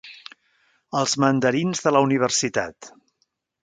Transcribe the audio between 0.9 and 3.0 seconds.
Els mandarins de la universitat.